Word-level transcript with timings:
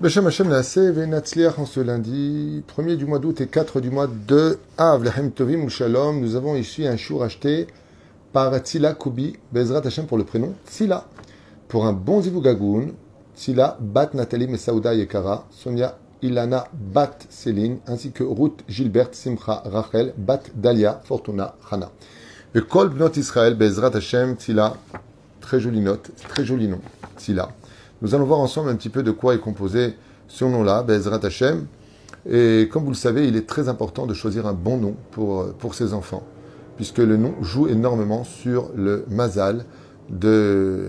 Beshem 0.00 0.26
Hashem 0.26 0.52
en 0.52 1.66
ce 1.66 1.80
lundi, 1.80 2.64
1er 2.76 2.96
du 2.96 3.06
mois 3.06 3.20
d'août 3.20 3.40
et 3.40 3.46
4 3.46 3.80
du 3.80 3.90
mois 3.90 4.08
de 4.08 4.58
Av, 4.76 5.08
Tovim 5.36 5.68
nous 6.14 6.34
avons 6.34 6.56
ici 6.56 6.84
un 6.84 6.96
chour 6.96 7.22
acheté 7.22 7.68
par 8.32 8.52
Tzila 8.58 8.94
Koubi, 8.94 9.36
Bezrat 9.52 9.86
Hashem 9.86 10.06
pour 10.06 10.18
le 10.18 10.24
prénom 10.24 10.52
Tzila. 10.66 11.04
Pour 11.68 11.86
un 11.86 11.92
bon 11.92 12.20
Zivugagoun, 12.20 12.92
Tzila 13.36 13.78
Bat 13.80 14.14
Nathalie 14.14 14.48
Mesaouda 14.48 14.94
Yekara, 14.94 15.46
Sonia 15.52 15.96
Ilana 16.22 16.66
Bat 16.72 17.16
Céline, 17.30 17.78
ainsi 17.86 18.10
que 18.10 18.24
Ruth 18.24 18.64
Gilbert 18.68 19.10
Simcha 19.12 19.62
Rachel 19.64 20.12
Bat 20.18 20.42
Dalia 20.56 21.02
Fortuna 21.04 21.54
Hana. 21.70 21.92
Le 22.52 22.62
Kol 22.62 22.88
Bnot 22.88 23.12
Israël 23.14 23.54
Bezrat 23.54 23.94
Hashem 23.94 24.34
Tzila, 24.34 24.74
très 25.40 25.60
jolie 25.60 25.80
note, 25.80 26.10
très 26.28 26.44
joli 26.44 26.66
nom, 26.66 26.80
Tzila. 27.16 27.48
Nous 28.02 28.14
allons 28.14 28.24
voir 28.24 28.40
ensemble 28.40 28.70
un 28.70 28.76
petit 28.76 28.88
peu 28.88 29.02
de 29.02 29.10
quoi 29.10 29.34
est 29.34 29.38
composé 29.38 29.94
ce 30.28 30.44
nom-là, 30.44 30.82
Bezrat 30.82 31.24
Hashem. 31.24 31.66
Et 32.28 32.68
comme 32.72 32.84
vous 32.84 32.90
le 32.90 32.96
savez, 32.96 33.28
il 33.28 33.36
est 33.36 33.46
très 33.46 33.68
important 33.68 34.06
de 34.06 34.14
choisir 34.14 34.46
un 34.46 34.52
bon 34.52 34.78
nom 34.78 34.96
pour, 35.10 35.52
pour 35.54 35.74
ses 35.74 35.94
enfants, 35.94 36.22
puisque 36.76 36.98
le 36.98 37.16
nom 37.16 37.34
joue 37.42 37.68
énormément 37.68 38.24
sur 38.24 38.70
le 38.74 39.04
mazal 39.08 39.64
de, 40.10 40.88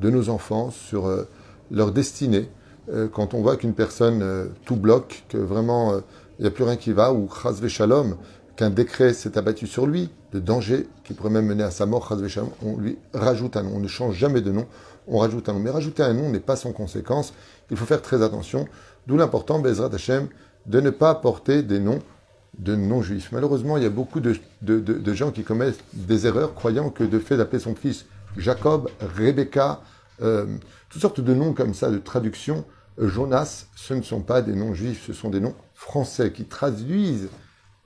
de 0.00 0.10
nos 0.10 0.28
enfants, 0.28 0.70
sur 0.70 1.06
euh, 1.06 1.28
leur 1.70 1.92
destinée. 1.92 2.48
Euh, 2.92 3.08
Quand 3.12 3.34
on 3.34 3.42
voit 3.42 3.56
qu'une 3.56 3.74
personne 3.74 4.20
euh, 4.22 4.46
tout 4.64 4.76
bloque, 4.76 5.24
que 5.28 5.38
vraiment 5.38 5.94
il 6.38 6.42
n'y 6.42 6.48
a 6.48 6.50
plus 6.50 6.64
rien 6.64 6.76
qui 6.76 6.92
va, 6.92 7.12
ou 7.12 7.28
chas 7.28 7.66
shalom, 7.68 8.16
qu'un 8.56 8.70
décret 8.70 9.12
s'est 9.12 9.36
abattu 9.36 9.66
sur 9.66 9.86
lui, 9.86 10.10
de 10.32 10.40
danger 10.40 10.88
qui 11.04 11.14
pourrait 11.14 11.30
même 11.30 11.46
mener 11.46 11.62
à 11.62 11.70
sa 11.70 11.86
mort, 11.86 12.12
on 12.62 12.76
lui 12.78 12.98
rajoute 13.12 13.56
un 13.56 13.62
nom. 13.62 13.72
On 13.76 13.80
ne 13.80 13.88
change 13.88 14.14
jamais 14.16 14.40
de 14.40 14.50
nom, 14.50 14.66
on 15.06 15.18
rajoute 15.18 15.48
un 15.48 15.54
nom. 15.54 15.60
Mais 15.60 15.70
rajouter 15.70 16.02
un 16.02 16.14
nom 16.14 16.30
n'est 16.30 16.40
pas 16.40 16.56
sans 16.56 16.72
conséquence. 16.72 17.32
Il 17.70 17.76
faut 17.76 17.86
faire 17.86 18.02
très 18.02 18.22
attention. 18.22 18.66
D'où 19.06 19.16
l'important, 19.16 19.58
Bezrat 19.58 19.94
Hashem, 19.94 20.28
de 20.66 20.80
ne 20.80 20.90
pas 20.90 21.14
porter 21.14 21.62
des 21.62 21.78
noms 21.78 22.00
de 22.58 22.74
non-juifs. 22.74 23.32
Malheureusement, 23.32 23.76
il 23.76 23.82
y 23.82 23.86
a 23.86 23.90
beaucoup 23.90 24.20
de, 24.20 24.34
gens 25.14 25.30
qui 25.30 25.44
commettent 25.44 25.82
des 25.92 26.26
erreurs 26.26 26.54
croyant 26.54 26.90
que 26.90 27.04
de 27.04 27.18
fait 27.18 27.36
d'appeler 27.36 27.60
son 27.60 27.74
fils 27.74 28.06
Jacob, 28.36 28.90
Rebecca, 29.16 29.80
euh, 30.22 30.46
toutes 30.90 31.02
sortes 31.02 31.20
de 31.20 31.34
noms 31.34 31.52
comme 31.52 31.74
ça, 31.74 31.90
de 31.90 31.98
traduction, 31.98 32.64
euh, 32.98 33.08
Jonas, 33.08 33.66
ce 33.76 33.94
ne 33.94 34.02
sont 34.02 34.20
pas 34.20 34.42
des 34.42 34.54
noms 34.54 34.74
juifs, 34.74 35.04
ce 35.06 35.12
sont 35.12 35.30
des 35.30 35.40
noms 35.40 35.54
français 35.74 36.32
qui 36.32 36.44
traduisent 36.44 37.28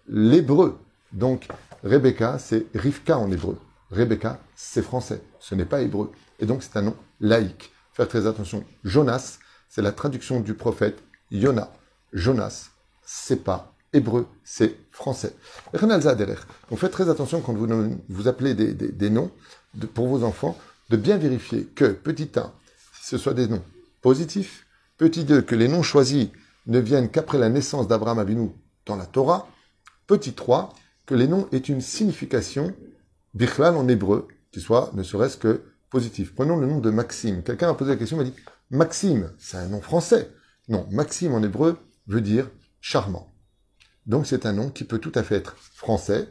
l'hébreu. 0.09 0.79
Donc, 1.13 1.49
Rebecca, 1.85 2.39
c'est 2.39 2.67
Rivka 2.75 3.19
en 3.19 3.31
hébreu. 3.31 3.59
Rebecca, 3.91 4.41
c'est 4.55 4.83
français, 4.83 5.23
ce 5.41 5.55
n'est 5.55 5.65
pas 5.65 5.83
hébreu. 5.83 6.13
Et 6.39 6.47
donc, 6.47 6.63
c'est 6.63 6.77
un 6.77 6.83
nom 6.83 6.97
laïque. 7.21 7.73
Faire 7.93 8.09
très 8.09 8.27
attention. 8.27 8.65
Jonas, 8.85 9.39
c'est 9.69 9.83
la 9.83 9.93
traduction 9.93 10.41
du 10.41 10.55
prophète 10.55 11.03
Yona. 11.31 11.73
Jonas, 12.13 12.71
c'est 13.05 13.43
pas 13.45 13.75
hébreu, 13.93 14.27
c'est 14.45 14.77
français. 14.93 15.35
Donc, 15.73 16.79
faites 16.79 16.93
très 16.93 17.09
attention 17.09 17.41
quand 17.41 17.53
vous, 17.53 17.67
vous 18.09 18.29
appelez 18.29 18.55
des, 18.55 18.73
des- 18.75 19.11
noms 19.11 19.31
pour 19.95 20.07
vos 20.07 20.23
enfants, 20.25 20.57
de 20.91 20.97
bien 20.97 21.17
vérifier 21.19 21.65
que, 21.67 21.87
petit 21.87 22.31
1, 22.37 22.53
ce 23.03 23.19
soit 23.19 23.35
des 23.35 23.49
noms 23.49 23.63
positifs, 24.03 24.67
petit 24.97 25.25
2, 25.25 25.43
que 25.43 25.55
les 25.57 25.69
noms 25.69 25.83
choisis 25.83 26.29
ne 26.67 26.79
viennent 26.79 27.11
qu'après 27.11 27.39
la 27.39 27.49
naissance 27.49 27.89
d'Abraham 27.89 28.19
Avinu 28.21 28.51
dans 28.87 28.97
la 28.97 29.07
Torah, 29.07 29.49
petit 30.07 30.33
3, 30.35 30.73
que 31.07 31.15
les 31.15 31.27
noms 31.27 31.49
aient 31.53 31.59
une 31.59 31.81
signification 31.81 32.75
bichlal 33.35 33.77
en 33.77 33.89
hébreu, 33.89 34.29
qui 34.53 34.61
soit 34.61 34.91
ne 34.95 35.03
serait-ce 35.03 35.37
que 35.37 35.63
positif. 35.91 36.35
Prenons 36.35 36.57
le 36.57 36.67
nom 36.67 36.79
de 36.79 36.91
Maxime. 36.91 37.43
Quelqu'un 37.43 37.69
m'a 37.69 37.75
posé 37.75 37.91
la 37.91 37.97
question, 37.97 38.17
m'a 38.17 38.25
dit 38.25 38.35
Maxime, 38.71 39.33
c'est 39.39 39.57
un 39.57 39.69
nom 39.69 39.81
français. 39.81 40.31
Non, 40.69 40.87
Maxime 40.91 41.35
en 41.35 41.43
hébreu 41.43 41.79
veut 42.07 42.21
dire 42.21 42.51
charmant. 42.81 43.33
Donc 44.07 44.27
c'est 44.27 44.47
un 44.47 44.53
nom 44.53 44.71
qui 44.71 44.85
peut 44.85 44.99
tout 44.99 45.13
à 45.15 45.23
fait 45.23 45.37
être 45.37 45.57
français 45.57 46.29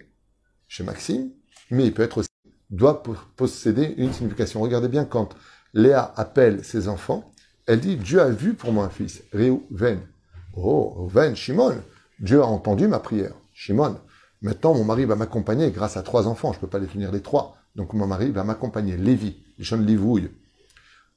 chez 0.68 0.84
Maxime, 0.84 1.32
mais 1.72 1.86
il 1.88 1.94
peut 1.94 2.04
être 2.04 2.20
aussi 2.20 2.30
doit 2.70 3.04
po- 3.04 3.16
posséder 3.36 3.96
une 3.98 4.14
signification. 4.14 4.62
Regardez 4.62 4.88
bien 4.88 5.06
quand 5.06 5.36
Léa 5.74 6.14
appelle 6.16 6.64
ses 6.64 6.88
enfants, 6.88 7.32
elle 7.66 7.80
dit 7.80 7.96
Dieu 7.98 8.22
a 8.22 8.30
vu 8.30 8.54
pour 8.54 8.72
moi 8.72 8.86
un 8.86 8.90
fils, 8.90 9.24
Réhouven. 9.34 10.00
Oh, 10.56 10.94
Réhouven, 10.96 11.36
Shimon, 11.36 11.82
Dieu 12.20 12.42
a 12.42 12.46
entendu 12.46 12.88
ma 12.88 13.00
prière. 13.00 13.34
Shimon, 13.54 14.00
maintenant 14.42 14.74
mon 14.74 14.84
mari 14.84 15.06
va 15.06 15.16
m'accompagner 15.16 15.72
grâce 15.72 15.98
à 15.98 16.04
trois 16.04 16.28
enfants, 16.28 16.52
je 16.54 16.58
ne 16.58 16.62
peux 16.62 16.68
pas 16.68 16.80
les 16.80 16.88
tenir 16.88 17.12
les 17.12 17.22
trois. 17.22 17.58
Donc 17.76 17.94
mon 17.94 18.08
mari 18.08 18.32
va 18.32 18.44
m'accompagner. 18.44 18.98
Lévi, 18.98 19.44
Lishon 19.58 19.78
Livouille. 19.78 20.30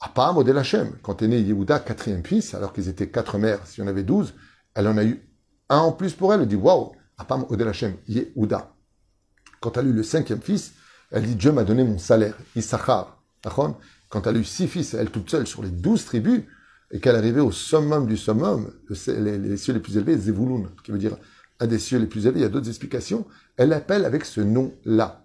Apam 0.00 0.37
Odel 0.37 0.59
Hashem, 0.59 0.93
quand 1.03 1.22
est 1.22 1.28
né 1.28 1.41
Yehuda, 1.41 1.78
quatrième 1.78 2.25
fils, 2.25 2.55
alors 2.55 2.72
qu'ils 2.72 2.88
étaient 2.88 3.09
quatre 3.09 3.38
mères, 3.38 3.66
si 3.66 3.81
on 3.81 3.87
avait 3.87 4.03
douze, 4.03 4.34
elle 4.75 4.88
en 4.88 4.97
a 4.97 5.05
eu 5.05 5.22
un 5.69 5.78
en 5.78 5.93
plus 5.93 6.12
pour 6.12 6.34
elle, 6.34 6.43
elle 6.43 6.49
dit 6.49 6.56
Waouh, 6.56 6.93
Apam 7.19 7.47
Odel 7.49 7.69
Hashem, 7.69 7.94
Yehuda. 8.09 8.75
Quand 9.60 9.77
elle 9.77 9.87
a 9.87 9.89
eu 9.91 9.93
le 9.93 10.03
cinquième 10.03 10.41
fils, 10.41 10.72
elle 11.10 11.25
dit 11.25 11.37
Dieu 11.37 11.53
m'a 11.53 11.62
donné 11.65 11.84
mon 11.84 11.99
salaire, 11.99 12.37
Issachar. 12.56 13.22
Quand 14.09 14.27
elle 14.27 14.37
a 14.37 14.39
eu 14.41 14.44
six 14.44 14.66
fils, 14.66 14.94
elle 14.94 15.10
toute 15.10 15.31
seule 15.31 15.47
sur 15.47 15.62
les 15.62 15.71
douze 15.71 16.04
tribus, 16.04 16.43
et 16.91 17.00
qu'elle 17.00 17.16
arrivait 17.16 17.41
au 17.41 17.53
summum 17.53 18.06
du 18.06 18.16
summum, 18.16 18.71
le- 18.87 19.21
les, 19.21 19.39
les 19.39 19.56
cieux 19.56 19.72
les 19.72 19.81
plus 19.81 19.97
élevés, 19.97 20.19
Zevulun, 20.19 20.65
qui 20.84 20.91
veut 20.91 20.99
dire 20.99 21.16
un 21.62 21.66
des 21.68 21.78
cieux 21.78 21.98
les 21.98 22.06
plus 22.06 22.26
élevés, 22.26 22.40
il 22.40 22.42
y 22.42 22.46
a 22.46 22.48
d'autres 22.48 22.68
explications, 22.68 23.24
elle 23.56 23.68
l'appelle 23.68 24.04
avec 24.04 24.24
ce 24.24 24.40
nom-là. 24.40 25.24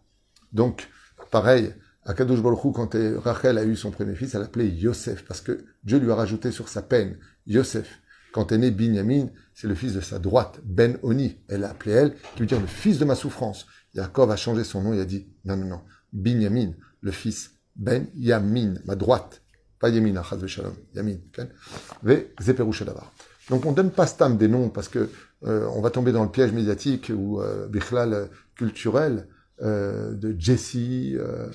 Donc, 0.54 0.88
pareil, 1.32 1.74
à 2.06 2.14
Kadosh 2.14 2.42
Baruch 2.42 2.64
Hu, 2.64 2.72
quand 2.74 2.94
euh, 2.94 3.20
Rachel 3.20 3.58
a 3.58 3.66
eu 3.66 3.76
son 3.76 3.90
premier 3.90 4.14
fils, 4.16 4.36
elle 4.36 4.42
l'appelait 4.42 4.70
Yosef, 4.70 5.26
parce 5.26 5.42
que 5.42 5.66
Dieu 5.84 5.98
lui 5.98 6.12
a 6.12 6.16
rajouté 6.16 6.52
sur 6.52 6.70
sa 6.70 6.84
peine, 6.84 7.18
Yosef. 7.48 8.02
Quand 8.34 8.52
est 8.52 8.58
né 8.60 8.70
Binyamin, 8.70 9.30
c'est 9.56 9.68
le 9.68 9.74
fils 9.74 9.94
de 9.94 10.02
sa 10.02 10.20
droite, 10.20 10.60
Ben 10.64 11.00
Oni. 11.02 11.38
Elle 11.48 11.62
l'a 11.62 11.72
appelé 11.72 11.94
elle, 11.94 12.16
qui 12.36 12.42
veut 12.42 12.46
dire 12.46 12.62
le 12.62 12.68
fils 12.68 13.00
de 13.00 13.06
ma 13.06 13.16
souffrance. 13.16 13.66
Yaakov 13.96 14.30
a 14.30 14.36
changé 14.36 14.64
son 14.64 14.84
nom, 14.84 14.94
il 14.94 15.00
a 15.00 15.06
dit, 15.06 15.28
non, 15.44 15.58
non, 15.58 15.66
non, 15.66 15.82
Binyamin, 16.14 16.74
le 17.02 17.12
fils 17.12 17.56
Ben 17.76 18.08
Yamin, 18.16 18.76
ma 18.86 18.96
droite. 18.96 19.42
Pas 19.80 19.90
Yamin, 19.90 20.16
Achaz 20.18 20.46
Shalom, 20.46 20.76
Yamin. 20.94 21.18
Ve. 22.04 22.28
Donc 23.50 23.66
on 23.66 23.72
donne 23.72 23.92
pas 23.92 24.08
stam 24.08 24.38
des 24.38 24.48
noms 24.48 24.70
parce 24.70 24.90
que 24.90 25.10
euh, 25.46 25.68
on 25.74 25.82
va 25.82 25.90
tomber 25.90 26.12
dans 26.12 26.24
le 26.24 26.30
piège 26.30 26.52
médiatique 26.52 27.12
ou 27.16 27.42
euh, 27.42 27.68
bichlal 27.68 28.30
culturel 28.56 29.28
euh, 29.62 30.14
de 30.14 30.36
Jesse, 30.38 30.76
euh, 30.76 31.50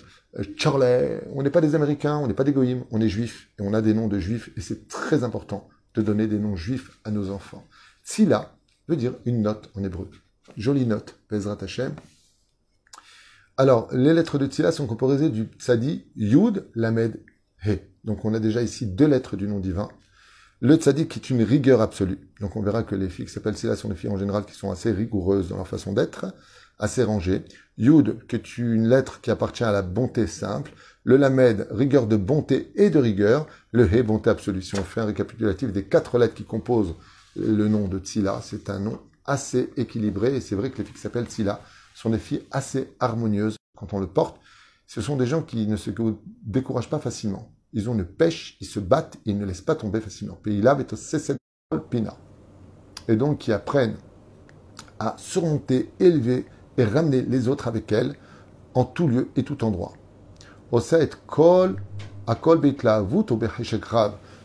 Charlie. 0.56 1.20
On 1.32 1.42
n'est 1.42 1.50
pas 1.50 1.60
des 1.60 1.74
Américains, 1.74 2.16
on 2.16 2.26
n'est 2.26 2.34
pas 2.34 2.44
des 2.44 2.52
goïms, 2.52 2.84
on 2.90 3.00
est 3.00 3.08
juifs 3.08 3.50
et 3.58 3.62
on 3.62 3.74
a 3.74 3.82
des 3.82 3.94
noms 3.94 4.08
de 4.08 4.18
juifs 4.18 4.50
et 4.56 4.60
c'est 4.60 4.88
très 4.88 5.22
important 5.22 5.68
de 5.94 6.02
donner 6.02 6.26
des 6.26 6.38
noms 6.38 6.56
juifs 6.56 6.98
à 7.04 7.10
nos 7.10 7.30
enfants. 7.30 7.64
Tzila 8.04 8.56
veut 8.88 8.96
dire 8.96 9.14
une 9.24 9.42
note 9.42 9.70
en 9.74 9.84
hébreu. 9.84 10.10
Jolie 10.56 10.86
note, 10.86 11.16
Bezrat 11.30 11.58
Hashem. 11.60 11.94
Alors, 13.56 13.88
les 13.92 14.14
lettres 14.14 14.38
de 14.38 14.46
Tzila 14.46 14.72
sont 14.72 14.86
composées 14.86 15.28
du 15.28 15.44
tzadi 15.58 16.06
Yud, 16.16 16.66
Lamed, 16.74 17.20
He. 17.64 17.78
Donc 18.02 18.24
on 18.24 18.34
a 18.34 18.40
déjà 18.40 18.62
ici 18.62 18.86
deux 18.86 19.06
lettres 19.06 19.36
du 19.36 19.46
nom 19.46 19.60
divin. 19.60 19.88
Le 20.64 20.76
tzaddik 20.76 21.16
est 21.16 21.30
une 21.30 21.42
rigueur 21.42 21.80
absolue. 21.80 22.20
Donc 22.40 22.54
on 22.54 22.62
verra 22.62 22.84
que 22.84 22.94
les 22.94 23.08
filles 23.08 23.26
qui 23.26 23.32
s'appellent 23.32 23.56
Tzila 23.56 23.74
sont 23.74 23.88
des 23.88 23.96
filles 23.96 24.10
en 24.10 24.16
général 24.16 24.44
qui 24.44 24.54
sont 24.54 24.70
assez 24.70 24.92
rigoureuses 24.92 25.48
dans 25.48 25.56
leur 25.56 25.66
façon 25.66 25.92
d'être, 25.92 26.26
assez 26.78 27.02
rangées. 27.02 27.42
Yud, 27.78 28.24
qui 28.28 28.36
est 28.36 28.58
une 28.58 28.88
lettre 28.88 29.20
qui 29.20 29.32
appartient 29.32 29.64
à 29.64 29.72
la 29.72 29.82
bonté 29.82 30.28
simple. 30.28 30.70
Le 31.02 31.16
Lamed, 31.16 31.66
rigueur 31.72 32.06
de 32.06 32.14
bonté 32.14 32.70
et 32.76 32.90
de 32.90 33.00
rigueur. 33.00 33.48
Le 33.72 33.92
He, 33.92 34.04
bonté 34.04 34.30
absolue. 34.30 34.62
Si 34.62 34.78
on 34.78 34.84
fait 34.84 35.00
un 35.00 35.06
récapitulatif 35.06 35.72
des 35.72 35.82
quatre 35.82 36.16
lettres 36.16 36.34
qui 36.34 36.44
composent 36.44 36.94
le 37.34 37.66
nom 37.66 37.88
de 37.88 37.98
Tzila, 37.98 38.40
c'est 38.40 38.70
un 38.70 38.78
nom 38.78 39.00
assez 39.24 39.70
équilibré. 39.76 40.36
Et 40.36 40.40
c'est 40.40 40.54
vrai 40.54 40.70
que 40.70 40.78
les 40.78 40.84
filles 40.84 40.94
qui 40.94 41.00
s'appellent 41.00 41.26
Tzila 41.26 41.60
sont 41.92 42.10
des 42.10 42.18
filles 42.18 42.44
assez 42.52 42.94
harmonieuses 43.00 43.56
quand 43.76 43.94
on 43.94 43.98
le 43.98 44.06
porte. 44.06 44.38
Ce 44.86 45.00
sont 45.00 45.16
des 45.16 45.26
gens 45.26 45.42
qui 45.42 45.66
ne 45.66 45.74
se 45.74 45.90
découragent 46.44 46.90
pas 46.90 47.00
facilement. 47.00 47.52
Ils 47.72 47.88
ont 47.88 47.94
une 47.94 48.04
pêche, 48.04 48.56
ils 48.60 48.66
se 48.66 48.80
battent, 48.80 49.16
ils 49.24 49.38
ne 49.38 49.46
laissent 49.46 49.62
pas 49.62 49.74
tomber 49.74 50.00
facilement. 50.00 50.38
Et 53.08 53.16
donc 53.16 53.38
qui 53.38 53.52
apprennent 53.52 53.96
à 54.98 55.14
surmonter, 55.16 55.90
élever 55.98 56.46
et 56.76 56.84
ramener 56.84 57.22
les 57.22 57.48
autres 57.48 57.68
avec 57.68 57.90
elles 57.92 58.14
en 58.74 58.84
tout 58.84 59.08
lieu 59.08 59.28
et 59.36 59.42
tout 59.42 59.64
endroit. 59.64 59.92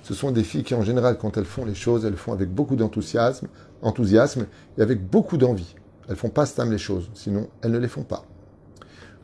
Ce 0.03 0.13
sont 0.13 0.31
des 0.31 0.43
filles 0.43 0.63
qui, 0.63 0.73
en 0.73 0.81
général, 0.81 1.17
quand 1.17 1.37
elles 1.37 1.45
font 1.45 1.65
les 1.65 1.75
choses, 1.75 2.05
elles 2.05 2.11
le 2.11 2.17
font 2.17 2.33
avec 2.33 2.49
beaucoup 2.49 2.75
d'enthousiasme, 2.75 3.47
enthousiasme 3.81 4.47
et 4.77 4.81
avec 4.81 5.05
beaucoup 5.05 5.37
d'envie. 5.37 5.75
Elles 6.07 6.15
font 6.15 6.29
pas 6.29 6.45
stam 6.45 6.71
les 6.71 6.77
choses, 6.77 7.09
sinon 7.13 7.49
elles 7.61 7.71
ne 7.71 7.77
les 7.77 7.89
font 7.89 8.03
pas. 8.03 8.23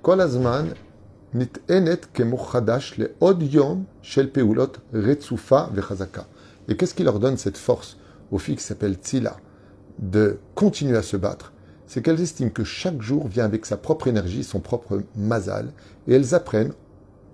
Kol 0.02 0.20
Et 6.68 6.78
qu'est-ce 6.78 6.94
qui 6.94 7.04
leur 7.04 7.20
donne 7.20 7.38
cette 7.38 7.58
force 7.58 7.98
aux 8.32 8.38
filles 8.38 8.56
qui 8.56 8.64
s'appellent 8.64 8.98
Tzila 9.02 9.38
de 10.00 10.38
continuer 10.56 10.98
à 10.98 11.02
se 11.02 11.18
battre 11.18 11.52
C'est 11.88 12.02
qu'elles 12.02 12.22
estiment 12.22 12.50
que 12.52 12.64
chaque 12.64 13.02
jour 13.02 13.28
vient 13.28 13.46
avec 13.46 13.66
sa 13.66 13.78
propre 13.78 14.08
énergie, 14.08 14.44
son 14.44 14.60
propre 14.60 15.02
mazal, 15.16 15.72
et 16.08 16.14
elles 16.14 16.36
apprennent 16.36 16.74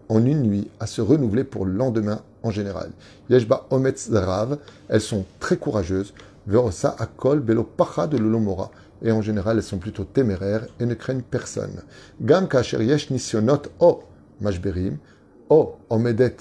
en 0.08 0.26
une 0.26 0.44
nuit 0.44 0.70
à 0.80 0.88
se 0.88 1.02
renouveler 1.02 1.44
pour 1.44 1.66
le 1.66 1.74
lendemain 1.74 2.22
en 2.44 2.52
général. 2.52 2.92
Yeshba 3.30 3.68
Ometz 3.70 4.10
elles 4.88 5.02
sont 5.02 5.26
très 5.40 5.58
courageuses. 5.58 6.14
Verosa 6.48 6.96
Akol 6.98 7.42
Belo 7.42 7.64
Pacha 7.64 8.08
de 8.08 8.18
l'Olomora. 8.18 8.72
Et 9.02 9.12
en 9.12 9.22
général, 9.22 9.58
elles 9.58 9.64
sont 9.64 9.78
plutôt 9.78 10.04
téméraires 10.04 10.68
et 10.80 10.86
ne 10.86 10.94
craignent 10.94 11.22
personne. 11.22 11.84
Gam 12.22 12.48
Kasher 12.48 12.78
O 13.80 14.04
Mashberim, 14.42 14.98
O 15.50 15.76
Omedet 15.90 16.36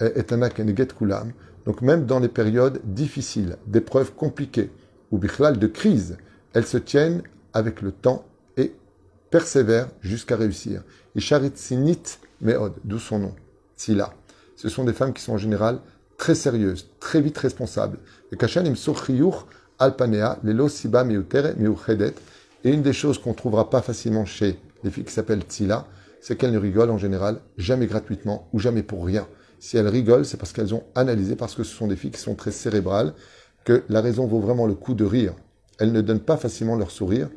Etana 0.00 0.50
Keneget 0.50 0.88
Kulam. 0.96 1.32
Donc 1.66 1.80
même 1.82 2.04
dans 2.04 2.20
les 2.20 2.28
périodes 2.28 2.80
difficiles, 2.84 3.56
d'épreuves 3.66 4.12
compliquées, 4.14 4.70
ou 5.10 5.18
bichlal 5.18 5.58
de 5.58 5.66
crise, 5.66 6.18
elles 6.52 6.66
se 6.66 6.78
tiennent 6.78 7.22
avec 7.52 7.82
le 7.82 7.92
temps 7.92 8.24
et 8.56 8.74
persévèrent 9.30 9.88
jusqu'à 10.00 10.36
réussir. 10.36 10.82
Isharit 11.14 11.52
Sinit 11.54 12.18
Meod, 12.40 12.74
d'où 12.84 12.98
son 12.98 13.18
nom. 13.18 13.34
Ce 13.76 14.68
sont 14.68 14.84
des 14.84 14.92
femmes 14.92 15.12
qui 15.12 15.22
sont 15.22 15.32
en 15.32 15.38
général 15.38 15.80
très 16.16 16.34
sérieuses, 16.34 16.90
très 17.00 17.20
vite 17.20 17.38
responsables. 17.38 17.98
Et 18.32 18.36
Kashan 18.36 18.64
im 18.66 18.74
alpanea, 19.78 20.38
lelo 20.42 20.68
siba 20.68 21.04
meutere 21.04 21.54
meuchedet. 21.56 22.14
Et 22.64 22.70
une 22.70 22.82
des 22.82 22.92
choses 22.92 23.18
qu'on 23.18 23.30
ne 23.30 23.34
trouvera 23.34 23.68
pas 23.70 23.82
facilement 23.82 24.24
chez 24.24 24.58
les 24.82 24.90
filles 24.90 25.04
qui 25.04 25.12
s'appellent 25.12 25.42
Tsila, 25.42 25.86
c'est 26.20 26.36
qu'elles 26.36 26.52
ne 26.52 26.58
rigolent 26.58 26.90
en 26.90 26.98
général 26.98 27.40
jamais 27.58 27.86
gratuitement 27.86 28.48
ou 28.52 28.58
jamais 28.58 28.82
pour 28.82 29.04
rien. 29.04 29.26
Si 29.58 29.76
elles 29.76 29.88
rigolent, 29.88 30.24
c'est 30.24 30.36
parce 30.36 30.52
qu'elles 30.52 30.74
ont 30.74 30.84
analysé, 30.94 31.36
parce 31.36 31.54
que 31.54 31.64
ce 31.64 31.74
sont 31.74 31.86
des 31.86 31.96
filles 31.96 32.10
qui 32.10 32.20
sont 32.20 32.34
très 32.34 32.50
cérébrales, 32.50 33.14
que 33.64 33.82
la 33.88 34.00
raison 34.00 34.26
vaut 34.26 34.40
vraiment 34.40 34.66
le 34.66 34.74
coup 34.74 34.94
de 34.94 35.04
rire. 35.04 35.34
Elles 35.78 35.92
ne 35.92 36.00
donnent 36.00 36.20
pas 36.20 36.36
facilement 36.36 36.76
leur 36.76 36.90
sourire, 36.90 37.28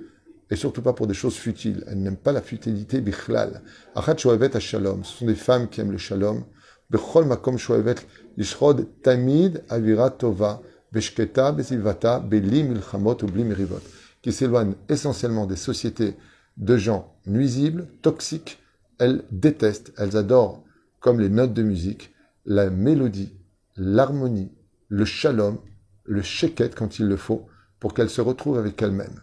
et 0.50 0.56
surtout 0.56 0.82
pas 0.82 0.94
pour 0.94 1.08
des 1.08 1.14
choses 1.14 1.36
futiles. 1.36 1.84
Elles 1.88 2.00
n'aiment 2.00 2.18
pas 2.18 2.32
la 2.32 2.42
futilité 2.42 3.02
bichlal. 3.02 3.62
Achat 3.96 4.18
shoavet 4.18 4.60
shalom. 4.60 5.04
Ce 5.04 5.18
sont 5.18 5.26
des 5.26 5.36
femmes 5.36 5.68
qui 5.68 5.82
aiment 5.82 5.92
le 5.92 5.98
shalom. 5.98 6.44
Bechol 6.90 7.26
makom 7.26 7.58
shoavet 7.58 7.96
yishrod 8.38 8.88
tamid 9.02 9.64
avira 9.70 10.10
tova 10.10 10.62
Qui 14.22 14.32
s'éloignent 14.32 14.76
essentiellement 14.90 15.46
des 15.46 15.56
sociétés 15.56 16.16
de 16.58 16.78
gens 16.78 17.16
nuisibles, 17.26 17.88
toxiques. 18.02 18.60
Elles 19.00 19.24
détestent, 19.32 19.94
elles 19.98 20.18
adorent, 20.18 20.64
comme 21.00 21.20
les 21.20 21.30
notes 21.30 21.54
de 21.54 21.62
musique, 21.62 22.14
la 22.46 22.70
mélodie, 22.70 23.34
l'harmonie, 23.76 24.52
le 24.90 25.06
shalom, 25.06 25.60
le 26.06 26.22
sheket 26.22 26.74
quand 26.74 27.00
il 27.00 27.08
le 27.08 27.18
faut, 27.18 27.48
pour 27.80 27.94
qu'elles 27.94 28.10
se 28.10 28.22
retrouvent 28.22 28.58
avec 28.58 28.82
elles-mêmes. 28.82 29.22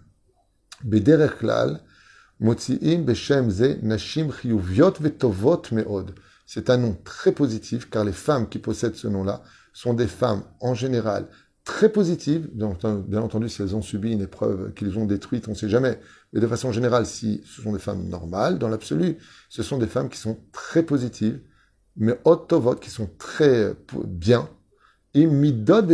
C'est 6.47 6.71
un 6.71 6.77
nom 6.77 6.97
très 7.05 7.33
positif 7.33 7.91
car 7.91 8.05
les 8.05 8.13
femmes 8.13 8.49
qui 8.49 8.59
possèdent 8.59 8.97
ce 8.97 9.09
nom-là 9.09 9.43
sont 9.73 9.95
des 9.95 10.07
femmes 10.07 10.45
en 10.61 10.75
général 10.75 11.27
très 11.65 11.89
positives. 11.89 12.49
Bien 12.53 13.23
entendu, 13.23 13.49
si 13.49 13.63
elles 13.63 13.75
ont 13.75 13.83
subi 13.83 14.13
une 14.13 14.21
épreuve 14.21 14.73
qu'ils 14.75 14.99
ont 14.99 15.07
détruite, 15.07 15.49
on 15.49 15.53
ne 15.53 15.57
sait 15.57 15.69
jamais. 15.69 15.99
Mais 16.33 16.41
de 16.41 16.47
façon 16.47 16.73
générale, 16.73 17.07
si 17.07 17.43
ce 17.45 17.63
sont 17.63 17.73
des 17.73 17.79
femmes 17.79 18.09
normales, 18.09 18.59
dans 18.59 18.69
l'absolu, 18.69 19.19
ce 19.49 19.63
sont 19.63 19.79
des 19.79 19.87
femmes 19.87 20.09
qui 20.09 20.19
sont 20.19 20.39
très 20.53 20.83
positives, 20.83 21.41
mais 21.97 22.19
qui 22.81 22.91
sont 22.91 23.11
très 23.19 23.75
bien. 24.05 24.49
Imidod 25.15 25.91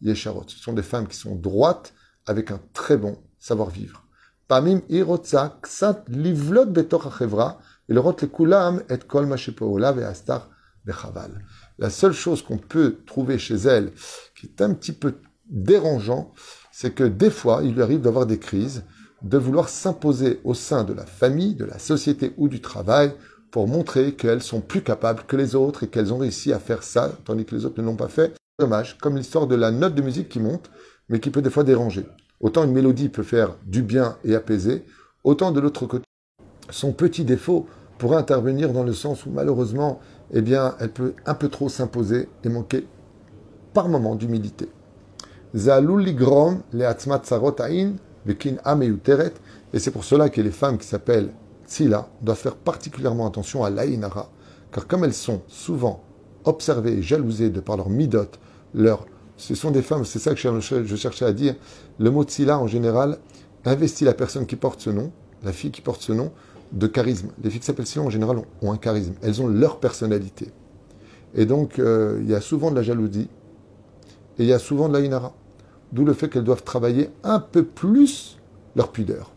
yesharot. 0.00 0.44
Ce 0.48 0.58
sont 0.58 0.72
des 0.72 0.82
femmes 0.82 1.06
qui 1.06 1.16
sont 1.16 1.34
droites 1.34 1.92
avec 2.26 2.50
un 2.50 2.60
très 2.72 2.96
bon 2.96 3.18
savoir-vivre. 3.38 4.02
Et. 10.88 11.40
La 11.78 11.90
seule 11.90 12.12
chose 12.12 12.42
qu'on 12.42 12.56
peut 12.56 12.96
trouver 13.06 13.38
chez 13.38 13.56
elle 13.56 13.92
qui 14.34 14.46
est 14.46 14.62
un 14.62 14.72
petit 14.72 14.92
peu 14.92 15.14
dérangeant, 15.50 16.32
c'est 16.72 16.94
que 16.94 17.04
des 17.04 17.30
fois, 17.30 17.60
il 17.62 17.74
lui 17.74 17.82
arrive 17.82 18.00
d'avoir 18.00 18.26
des 18.26 18.38
crises, 18.38 18.84
de 19.22 19.38
vouloir 19.38 19.68
s'imposer 19.68 20.40
au 20.44 20.54
sein 20.54 20.84
de 20.84 20.92
la 20.92 21.04
famille, 21.04 21.54
de 21.54 21.64
la 21.64 21.78
société 21.78 22.32
ou 22.38 22.48
du 22.48 22.60
travail 22.60 23.12
pour 23.50 23.68
montrer 23.68 24.14
qu'elles 24.14 24.42
sont 24.42 24.60
plus 24.60 24.82
capables 24.82 25.24
que 25.26 25.36
les 25.36 25.54
autres 25.54 25.84
et 25.84 25.88
qu'elles 25.88 26.12
ont 26.12 26.18
réussi 26.18 26.52
à 26.52 26.58
faire 26.58 26.82
ça, 26.82 27.12
tandis 27.24 27.44
que 27.44 27.54
les 27.54 27.64
autres 27.64 27.80
ne 27.80 27.86
l'ont 27.86 27.96
pas 27.96 28.08
fait. 28.08 28.34
Dommage, 28.58 28.96
comme 28.98 29.16
l'histoire 29.16 29.46
de 29.46 29.54
la 29.54 29.70
note 29.70 29.94
de 29.94 30.02
musique 30.02 30.28
qui 30.28 30.40
monte, 30.40 30.70
mais 31.08 31.20
qui 31.20 31.30
peut 31.30 31.42
des 31.42 31.50
fois 31.50 31.64
déranger. 31.64 32.06
Autant 32.40 32.64
une 32.64 32.72
mélodie 32.72 33.08
peut 33.08 33.22
faire 33.22 33.56
du 33.64 33.82
bien 33.82 34.16
et 34.24 34.34
apaiser, 34.34 34.84
autant 35.24 35.52
de 35.52 35.60
l'autre 35.60 35.86
côté, 35.86 36.04
son 36.70 36.92
petit 36.92 37.24
défaut 37.24 37.66
pourrait 37.98 38.16
intervenir 38.16 38.72
dans 38.72 38.84
le 38.84 38.92
sens 38.92 39.26
où 39.26 39.30
malheureusement, 39.30 40.00
eh 40.32 40.42
bien, 40.42 40.74
elle 40.80 40.90
peut 40.90 41.14
un 41.24 41.34
peu 41.34 41.48
trop 41.48 41.68
s'imposer 41.68 42.28
et 42.44 42.48
manquer 42.48 42.86
par 43.72 43.88
moment 43.88 44.14
d'humilité. 44.14 44.68
Et 45.54 45.58
c'est 49.78 49.90
pour 49.90 50.04
cela 50.04 50.28
que 50.28 50.40
les 50.40 50.50
femmes 50.50 50.78
qui 50.78 50.86
s'appellent 50.86 51.30
Tzila 51.66 52.08
doivent 52.22 52.38
faire 52.38 52.56
particulièrement 52.56 53.26
attention 53.26 53.64
à 53.64 53.70
l'Aïnara, 53.70 54.30
car 54.72 54.86
comme 54.86 55.04
elles 55.04 55.14
sont 55.14 55.42
souvent 55.48 56.02
observées 56.44 56.92
et 56.92 57.02
jalousées 57.02 57.50
de 57.50 57.60
par 57.60 57.76
leur 57.76 57.88
midot, 57.88 58.30
leur 58.74 59.06
ce 59.36 59.54
sont 59.54 59.70
des 59.70 59.82
femmes, 59.82 60.04
c'est 60.04 60.18
ça 60.18 60.34
que 60.34 60.40
je 60.40 60.96
cherchais 60.96 61.26
à 61.26 61.32
dire. 61.32 61.54
Le 61.98 62.10
mot 62.10 62.24
Tzila, 62.24 62.58
en 62.58 62.66
général, 62.66 63.18
investit 63.66 64.04
la 64.04 64.14
personne 64.14 64.46
qui 64.46 64.56
porte 64.56 64.80
ce 64.80 64.90
nom, 64.90 65.12
la 65.44 65.52
fille 65.52 65.70
qui 65.70 65.82
porte 65.82 66.00
ce 66.00 66.12
nom, 66.12 66.32
de 66.72 66.86
charisme. 66.86 67.28
Les 67.42 67.50
filles 67.50 67.60
qui 67.60 67.66
s'appellent 67.66 67.86
Tzila, 67.86 68.04
en 68.04 68.10
général, 68.10 68.42
ont, 68.62 68.72
un 68.72 68.76
charisme. 68.76 69.14
Elles 69.22 69.40
ont 69.42 69.48
leur 69.48 69.78
personnalité. 69.78 70.50
Et 71.34 71.46
donc, 71.46 71.78
euh, 71.78 72.18
il 72.22 72.30
y 72.30 72.34
a 72.34 72.40
souvent 72.40 72.70
de 72.70 72.76
la 72.76 72.82
jalousie 72.82 73.28
et 74.38 74.42
il 74.42 74.46
y 74.46 74.52
a 74.52 74.58
souvent 74.58 74.88
de 74.88 74.94
la 74.94 75.00
inara. 75.00 75.34
D'où 75.92 76.04
le 76.04 76.12
fait 76.12 76.28
qu'elles 76.28 76.44
doivent 76.44 76.64
travailler 76.64 77.10
un 77.22 77.38
peu 77.38 77.64
plus 77.64 78.38
leur 78.74 78.90
pudeur. 78.90 79.32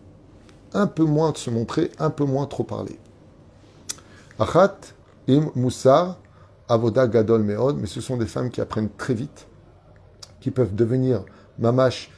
Un 0.73 0.87
peu 0.87 1.03
moins 1.03 1.31
de 1.31 1.37
se 1.37 1.49
montrer, 1.49 1.91
un 1.99 2.09
peu 2.09 2.25
moins 2.25 2.45
trop 2.45 2.63
parler. 2.63 2.97
Achat, 4.39 4.77
im, 5.27 5.51
moussar, 5.55 6.19
avoda 6.67 7.07
gadol 7.07 7.43
meod, 7.43 7.77
mais 7.77 7.87
ce 7.87 8.01
sont 8.01 8.17
des 8.17 8.25
femmes 8.25 8.49
qui 8.49 8.61
apprennent 8.61 8.89
très 8.97 9.13
vite 9.13 9.47
qui 10.39 10.51
peuvent 10.51 10.75
devenir 10.75 11.23
mamash. 11.57 12.11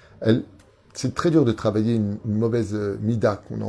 C'est 0.94 1.16
très 1.16 1.32
dur 1.32 1.46
de 1.46 1.52
travailler 1.52 1.96
une, 1.96 2.18
mauvaise 2.26 2.74
euh, 2.74 2.98
mida 3.02 3.42
qu'on 3.48 3.62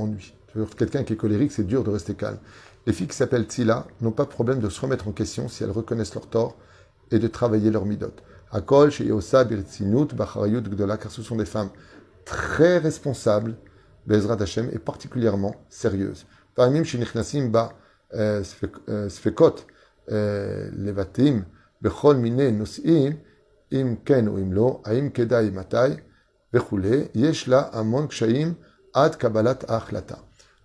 ennuie. 0.54 0.66
Quelqu'un 0.76 1.04
qui 1.04 1.12
est 1.12 1.16
colérique, 1.16 1.52
c'est 1.52 1.66
dur 1.66 1.84
de 1.84 1.90
rester 1.90 2.14
calme. 2.14 2.38
Les 2.86 2.92
filles 2.92 3.06
qui 3.06 3.16
s'appellent 3.16 3.46
Tila 3.46 3.86
n'ont 4.00 4.10
pas 4.10 4.24
de 4.24 4.30
problème 4.30 4.60
de 4.60 4.68
se 4.68 4.80
remettre 4.80 5.08
en 5.08 5.12
question 5.12 5.48
si 5.48 5.62
elles 5.62 5.70
reconnaissent 5.70 6.14
leur 6.14 6.28
tort 6.28 6.56
et 7.10 7.18
de 7.18 7.28
travailler 7.28 7.70
leur 7.70 7.84
midot. 7.84 8.12
Akol, 8.50 8.90
chez 8.90 9.04
Yosa, 9.04 9.44
Birtsinut, 9.44 10.14
Bacharayut, 10.14 10.62
Gdola, 10.62 10.96
car 10.96 11.10
ce 11.10 11.22
sont 11.22 11.36
des 11.36 11.46
femmes 11.46 11.70
très 12.24 12.78
responsables, 12.78 13.56
Bezrat 14.06 14.40
Hashem, 14.40 14.68
et 14.72 14.78
particulièrement 14.78 15.54
sérieuses. 15.68 16.26
Parmi 16.54 16.84
chez 16.84 16.98
Nichnasim, 16.98 17.48
Ba, 17.48 17.72
euh, 18.14 18.42
Sfekot, 18.42 19.56
euh, 20.10 20.70
Levatim, 20.72 21.44
Bechol 21.80 22.16
Mine, 22.18 22.58
Nusim, 22.58 23.14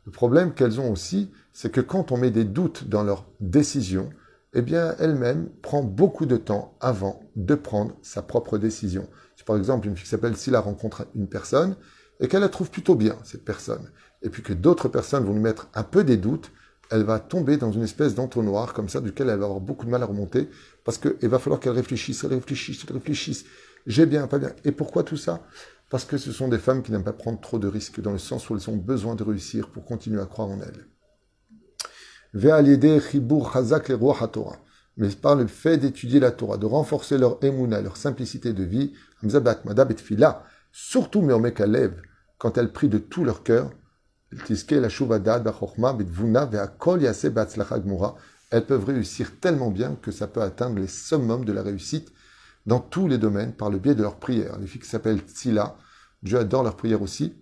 le 0.07 0.11
problème 0.11 0.53
qu'elles 0.53 0.79
ont 0.79 0.89
aussi, 0.89 1.29
c'est 1.51 1.69
que 1.69 1.81
quand 1.81 2.13
on 2.13 2.17
met 2.17 2.31
des 2.31 2.45
doutes 2.45 2.87
dans 2.87 3.03
leur 3.03 3.25
décision, 3.41 4.09
eh 4.53 4.61
bien, 4.61 4.95
elle-même 4.99 5.49
prend 5.61 5.83
beaucoup 5.83 6.25
de 6.25 6.37
temps 6.37 6.77
avant 6.79 7.19
de 7.35 7.55
prendre 7.55 7.93
sa 8.01 8.21
propre 8.21 8.57
décision. 8.57 9.09
Si 9.35 9.43
par 9.43 9.57
exemple 9.57 9.85
une 9.85 9.97
fille 9.97 10.05
qui 10.05 10.09
s'appelle 10.09 10.37
Silla 10.37 10.61
rencontre 10.61 11.07
une 11.13 11.27
personne 11.27 11.75
et 12.21 12.29
qu'elle 12.29 12.39
la 12.39 12.47
trouve 12.47 12.71
plutôt 12.71 12.95
bien, 12.95 13.17
cette 13.25 13.43
personne, 13.43 13.91
et 14.21 14.29
puis 14.29 14.43
que 14.43 14.53
d'autres 14.53 14.87
personnes 14.87 15.25
vont 15.25 15.33
lui 15.33 15.41
mettre 15.41 15.67
un 15.73 15.83
peu 15.83 16.05
des 16.05 16.15
doutes, 16.15 16.51
elle 16.89 17.03
va 17.03 17.19
tomber 17.19 17.57
dans 17.57 17.73
une 17.73 17.83
espèce 17.83 18.15
d'entonnoir 18.15 18.73
comme 18.73 18.87
ça, 18.87 19.01
duquel 19.01 19.27
elle 19.27 19.39
va 19.39 19.45
avoir 19.45 19.59
beaucoup 19.59 19.85
de 19.85 19.91
mal 19.91 20.03
à 20.03 20.05
remonter, 20.05 20.49
parce 20.85 20.97
qu'il 20.97 21.27
va 21.27 21.37
falloir 21.37 21.59
qu'elle 21.59 21.73
réfléchisse, 21.73 22.23
réfléchisse, 22.23 22.85
réfléchisse. 22.89 23.43
J'ai 23.85 24.05
bien, 24.05 24.25
pas 24.27 24.39
bien. 24.39 24.51
Et 24.63 24.71
pourquoi 24.71 25.03
tout 25.03 25.17
ça? 25.17 25.43
Parce 25.89 26.06
que 26.06 26.17
ce 26.17 26.32
sont 26.32 26.50
des 26.50 26.58
femmes 26.58 26.84
qui 26.84 26.91
n'aiment 26.91 27.03
pas 27.03 27.13
prendre 27.13 27.39
trop 27.39 27.60
de 27.60 27.67
risques, 27.67 28.01
dans 28.01 28.12
le 28.12 28.17
sens 28.17 28.50
où 28.50 28.56
elles 28.56 28.70
ont 28.70 28.75
besoin 28.75 29.15
de 29.15 29.24
réussir 29.24 29.70
pour 29.70 29.86
continuer 29.86 30.22
à 30.22 30.25
croire 30.25 30.50
en 30.50 30.60
elles. 30.60 30.88
Mais 34.98 35.10
par 35.10 35.36
le 35.36 35.48
fait 35.48 35.77
d'étudier 35.77 36.20
la 36.20 36.32
Torah, 36.32 36.58
de 36.58 36.65
renforcer 36.65 37.17
leur 37.17 37.41
émouna, 37.44 37.82
leur 37.82 37.96
simplicité 37.96 38.51
de 38.51 38.63
vie, 38.63 38.94
surtout 40.72 41.22
lève 41.22 42.01
quand 42.38 42.58
elles 42.58 42.74
prient 42.74 42.89
de 42.89 42.98
tout 42.98 43.24
leur 43.24 43.44
cœur, 43.44 43.72
elles 48.50 48.65
peuvent 48.65 48.86
réussir 48.86 49.39
tellement 49.39 49.72
bien 49.72 49.96
que 49.96 50.12
ça 50.12 50.27
peut 50.27 50.41
atteindre 50.41 50.79
les 50.79 50.88
summums 50.88 51.46
de 51.46 51.53
la 51.53 51.63
réussite 51.63 52.12
dans 52.67 52.79
tous 52.79 53.07
les 53.07 53.17
domaines 53.17 53.53
par 53.53 53.71
le 53.71 53.79
biais 53.79 53.95
de 53.95 54.03
leurs 54.03 54.17
prières. 54.17 54.59
Les 54.59 54.67
filles 54.67 54.81
qui 54.81 54.89
s'appellent 54.89 55.21
Tzila, 55.21 55.77
Dieu 56.21 56.38
adore 56.38 56.63
leurs 56.63 56.75
prières 56.75 57.01
aussi. 57.01 57.33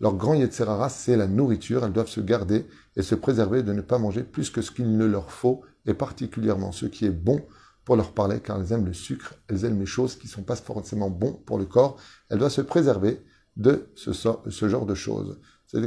Leur 0.00 0.14
grand 0.14 0.34
Yetzerara, 0.34 0.88
c'est 0.88 1.16
la 1.16 1.26
nourriture. 1.26 1.84
Elles 1.84 1.92
doivent 1.92 2.08
se 2.08 2.20
garder 2.20 2.66
et 2.96 3.02
se 3.02 3.14
préserver 3.14 3.62
de 3.62 3.72
ne 3.72 3.80
pas 3.80 3.98
manger 3.98 4.22
plus 4.24 4.50
que 4.50 4.60
ce 4.60 4.70
qu'il 4.70 4.96
ne 4.96 5.06
leur 5.06 5.30
faut, 5.30 5.62
et 5.86 5.94
particulièrement 5.94 6.72
ce 6.72 6.86
qui 6.86 7.06
est 7.06 7.10
bon 7.10 7.40
pour 7.84 7.94
leur 7.96 8.12
parler, 8.12 8.40
car 8.40 8.60
elles 8.60 8.72
aiment 8.72 8.86
le 8.86 8.92
sucre, 8.92 9.34
elles 9.48 9.64
aiment 9.64 9.78
les 9.78 9.86
choses 9.86 10.16
qui 10.16 10.26
ne 10.26 10.32
sont 10.32 10.42
pas 10.42 10.56
forcément 10.56 11.08
bons 11.08 11.34
pour 11.46 11.58
le 11.58 11.64
corps. 11.64 11.96
Elles 12.28 12.38
doivent 12.38 12.50
se 12.50 12.60
préserver 12.60 13.24
de 13.56 13.88
ce, 13.94 14.10
genre 14.68 14.86
de 14.86 14.94
choses. 14.94 15.38
C'est 15.66 15.80
le 15.80 15.86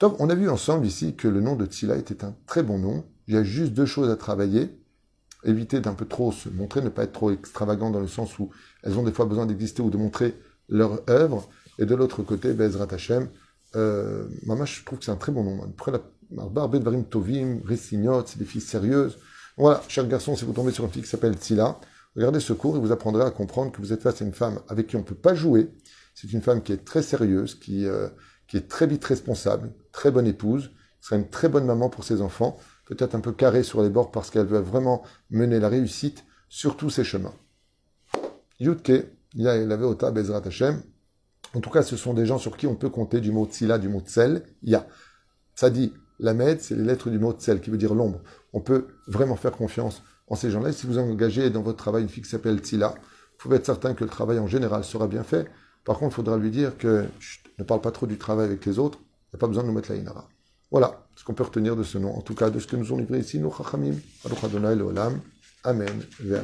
Donc, 0.00 0.20
on 0.20 0.30
a 0.30 0.34
vu 0.34 0.48
ensemble 0.48 0.86
ici 0.86 1.14
que 1.16 1.28
le 1.28 1.40
nom 1.40 1.56
de 1.56 1.66
Tzila 1.66 1.96
était 1.96 2.24
un 2.24 2.34
très 2.46 2.62
bon 2.62 2.78
nom. 2.78 3.04
Il 3.28 3.34
y 3.34 3.36
a 3.36 3.42
juste 3.42 3.72
deux 3.72 3.86
choses 3.86 4.10
à 4.10 4.16
travailler. 4.16 4.78
Éviter 5.44 5.80
d'un 5.80 5.94
peu 5.94 6.06
trop 6.06 6.30
se 6.30 6.48
montrer, 6.48 6.82
ne 6.82 6.88
pas 6.88 7.04
être 7.04 7.12
trop 7.12 7.32
extravagant 7.32 7.90
dans 7.90 8.00
le 8.00 8.06
sens 8.06 8.38
où 8.38 8.50
elles 8.82 8.96
ont 8.98 9.02
des 9.02 9.12
fois 9.12 9.26
besoin 9.26 9.46
d'exister 9.46 9.82
ou 9.82 9.90
de 9.90 9.96
montrer 9.96 10.36
leur 10.68 11.02
œuvre. 11.10 11.48
Et 11.78 11.86
de 11.86 11.94
l'autre 11.94 12.22
côté, 12.22 12.52
Bezrat 12.52 12.86
Hashem, 12.92 13.28
euh, 13.74 14.28
Maman, 14.46 14.64
je 14.64 14.84
trouve 14.84 14.98
que 14.98 15.04
c'est 15.04 15.10
un 15.10 15.16
très 15.16 15.32
bon 15.32 15.42
nom. 15.42 15.64
Après 15.64 15.90
la 15.90 16.00
Barbe 16.30 16.76
Varim 16.76 17.04
Tovim, 17.04 17.60
Résignot, 17.64 18.24
c'est 18.26 18.38
des 18.38 18.44
filles 18.44 18.60
sérieuses. 18.60 19.18
Voilà, 19.56 19.82
cher 19.88 20.06
garçon, 20.06 20.36
si 20.36 20.44
vous 20.44 20.52
tombez 20.52 20.72
sur 20.72 20.84
une 20.84 20.90
fille 20.90 21.02
qui 21.02 21.08
s'appelle 21.08 21.34
Tzila, 21.34 21.78
regardez 22.16 22.40
ce 22.40 22.52
cours 22.52 22.76
et 22.76 22.80
vous 22.80 22.92
apprendrez 22.92 23.24
à 23.24 23.30
comprendre 23.30 23.72
que 23.72 23.78
vous 23.80 23.92
êtes 23.92 24.02
face 24.02 24.22
à 24.22 24.24
une 24.24 24.32
femme 24.32 24.60
avec 24.68 24.86
qui 24.86 24.96
on 24.96 25.00
ne 25.00 25.04
peut 25.04 25.14
pas 25.14 25.34
jouer. 25.34 25.70
C'est 26.14 26.32
une 26.32 26.42
femme 26.42 26.62
qui 26.62 26.72
est 26.72 26.84
très 26.84 27.02
sérieuse, 27.02 27.54
qui, 27.54 27.86
euh, 27.86 28.08
qui 28.52 28.58
est 28.58 28.68
très 28.68 28.86
vite 28.86 29.02
responsable, 29.06 29.72
très 29.92 30.10
bonne 30.10 30.26
épouse, 30.26 30.72
sera 31.00 31.16
une 31.16 31.30
très 31.30 31.48
bonne 31.48 31.64
maman 31.64 31.88
pour 31.88 32.04
ses 32.04 32.20
enfants, 32.20 32.58
peut-être 32.84 33.14
un 33.14 33.20
peu 33.20 33.32
carrée 33.32 33.62
sur 33.62 33.82
les 33.82 33.88
bords 33.88 34.10
parce 34.10 34.28
qu'elle 34.28 34.44
veut 34.44 34.58
vraiment 34.58 35.02
mener 35.30 35.58
la 35.58 35.70
réussite 35.70 36.26
sur 36.50 36.76
tous 36.76 36.90
ses 36.90 37.02
chemins. 37.02 37.32
Yutke, 38.60 39.06
avait 39.38 39.84
Ota 39.84 40.10
Bezrat 40.10 40.42
Hashem, 40.44 40.82
en 41.54 41.60
tout 41.60 41.70
cas, 41.70 41.80
ce 41.80 41.96
sont 41.96 42.12
des 42.12 42.26
gens 42.26 42.36
sur 42.36 42.58
qui 42.58 42.66
on 42.66 42.74
peut 42.74 42.90
compter 42.90 43.22
du 43.22 43.32
mot 43.32 43.46
tsila, 43.46 43.78
du 43.78 43.88
mot 43.88 44.00
tsel. 44.00 44.42
Ya. 44.62 44.86
Ça 45.54 45.70
dit, 45.70 45.94
la 46.18 46.34
med, 46.34 46.60
c'est 46.60 46.74
les 46.74 46.84
lettres 46.84 47.08
du 47.08 47.18
mot 47.18 47.32
tsel, 47.32 47.62
qui 47.62 47.70
veut 47.70 47.78
dire 47.78 47.94
l'ombre. 47.94 48.20
On 48.52 48.60
peut 48.60 48.88
vraiment 49.06 49.36
faire 49.36 49.52
confiance 49.52 50.02
en 50.26 50.36
ces 50.36 50.50
gens-là. 50.50 50.72
Si 50.72 50.86
vous 50.86 50.98
engagez 50.98 51.48
dans 51.48 51.62
votre 51.62 51.78
travail 51.78 52.02
une 52.02 52.10
fille 52.10 52.22
qui 52.22 52.28
s'appelle 52.28 52.58
tsila, 52.58 52.88
vous 52.88 53.38
pouvez 53.38 53.56
être 53.56 53.64
certain 53.64 53.94
que 53.94 54.04
le 54.04 54.10
travail 54.10 54.38
en 54.38 54.46
général 54.46 54.84
sera 54.84 55.06
bien 55.06 55.22
fait. 55.22 55.48
Par 55.84 55.98
contre, 55.98 56.12
il 56.12 56.16
faudra 56.16 56.36
lui 56.36 56.50
dire 56.50 56.76
que 56.78 57.06
ne 57.58 57.64
parle 57.64 57.80
pas 57.80 57.90
trop 57.90 58.06
du 58.06 58.18
travail 58.18 58.46
avec 58.46 58.64
les 58.66 58.78
autres. 58.78 58.98
Il 59.00 59.36
n'y 59.36 59.38
a 59.38 59.40
pas 59.40 59.46
besoin 59.46 59.62
de 59.62 59.68
nous 59.68 59.74
mettre 59.74 59.90
la 59.90 59.96
inara. 59.96 60.28
Voilà 60.70 61.04
ce 61.16 61.24
qu'on 61.24 61.34
peut 61.34 61.44
retenir 61.44 61.76
de 61.76 61.82
ce 61.82 61.98
nom. 61.98 62.16
En 62.16 62.22
tout 62.22 62.34
cas, 62.34 62.50
de 62.50 62.58
ce 62.58 62.66
que 62.66 62.76
nous 62.76 62.92
ont 62.92 62.96
livré 62.96 63.18
ici, 63.18 63.38
nos 63.38 63.52
chachamim. 63.52 63.94
Amen. 65.64 66.02
Amen. 66.20 66.42